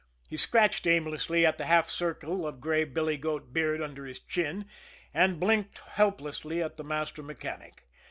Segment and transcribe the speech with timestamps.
[0.31, 4.65] He scratched aimlessly at the half circle of gray billy goat beard under his chin,
[5.13, 7.85] and blinked helplessly at the master mechanic.